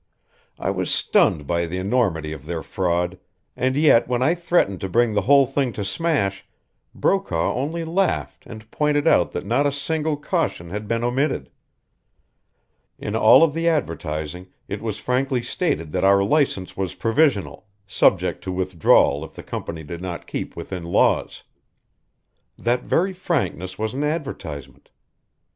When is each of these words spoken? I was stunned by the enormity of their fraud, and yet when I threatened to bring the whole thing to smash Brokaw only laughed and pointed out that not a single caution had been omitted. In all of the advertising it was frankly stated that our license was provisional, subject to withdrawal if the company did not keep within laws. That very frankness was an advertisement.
I 0.57 0.71
was 0.71 0.91
stunned 0.91 1.45
by 1.45 1.67
the 1.67 1.77
enormity 1.77 2.33
of 2.33 2.47
their 2.47 2.63
fraud, 2.63 3.19
and 3.55 3.75
yet 3.77 4.07
when 4.07 4.23
I 4.23 4.33
threatened 4.33 4.81
to 4.81 4.89
bring 4.89 5.13
the 5.13 5.21
whole 5.29 5.45
thing 5.45 5.71
to 5.73 5.85
smash 5.85 6.43
Brokaw 6.95 7.53
only 7.53 7.85
laughed 7.85 8.47
and 8.47 8.71
pointed 8.71 9.05
out 9.05 9.31
that 9.33 9.45
not 9.45 9.67
a 9.67 9.71
single 9.71 10.17
caution 10.17 10.71
had 10.71 10.87
been 10.87 11.03
omitted. 11.03 11.51
In 12.97 13.15
all 13.15 13.43
of 13.43 13.53
the 13.53 13.67
advertising 13.69 14.47
it 14.67 14.81
was 14.81 14.97
frankly 14.97 15.43
stated 15.43 15.91
that 15.91 16.03
our 16.03 16.23
license 16.23 16.75
was 16.75 16.95
provisional, 16.95 17.67
subject 17.85 18.43
to 18.45 18.51
withdrawal 18.51 19.23
if 19.23 19.35
the 19.35 19.43
company 19.43 19.83
did 19.83 20.01
not 20.01 20.25
keep 20.25 20.55
within 20.55 20.83
laws. 20.83 21.43
That 22.57 22.81
very 22.81 23.13
frankness 23.13 23.77
was 23.77 23.93
an 23.93 24.03
advertisement. 24.03 24.89